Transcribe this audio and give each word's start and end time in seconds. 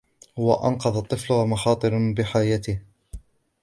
هو 0.39 0.53
أنقذ 0.53 0.97
الطفل 0.97 1.33
مخاطراً 1.47 2.13
بحياته. 2.17 2.79